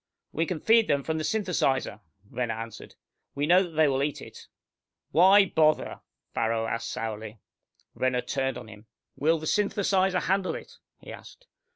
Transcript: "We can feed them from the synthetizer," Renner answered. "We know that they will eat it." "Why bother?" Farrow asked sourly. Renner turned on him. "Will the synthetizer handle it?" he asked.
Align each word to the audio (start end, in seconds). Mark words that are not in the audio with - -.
"We 0.31 0.47
can 0.47 0.59
feed 0.59 0.87
them 0.87 1.03
from 1.03 1.19
the 1.19 1.23
synthetizer," 1.23 2.01
Renner 2.31 2.55
answered. 2.55 2.95
"We 3.35 3.45
know 3.45 3.61
that 3.61 3.73
they 3.75 3.87
will 3.87 4.01
eat 4.01 4.19
it." 4.19 4.47
"Why 5.11 5.45
bother?" 5.45 5.99
Farrow 6.33 6.65
asked 6.65 6.89
sourly. 6.89 7.37
Renner 7.93 8.21
turned 8.23 8.57
on 8.57 8.67
him. 8.67 8.87
"Will 9.15 9.37
the 9.37 9.45
synthetizer 9.45 10.21
handle 10.21 10.55
it?" 10.55 10.79
he 11.01 11.13
asked. 11.13 11.45